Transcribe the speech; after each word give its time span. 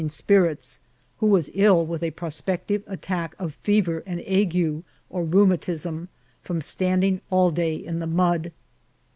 121 0.01 0.07
ing 0.07 0.17
spirits, 0.49 0.79
who 1.19 1.27
was 1.27 1.51
ill 1.53 1.85
with 1.85 2.01
a 2.01 2.09
prospective 2.09 2.81
attack 2.87 3.35
of 3.37 3.53
fe 3.53 3.81
ver 3.81 4.01
and 4.07 4.19
ague 4.21 4.83
or 5.11 5.23
rheumatism, 5.23 6.09
from 6.41 6.59
standing 6.59 7.21
all 7.29 7.51
day 7.51 7.75
in 7.75 7.99
the 7.99 8.07
mud. 8.07 8.51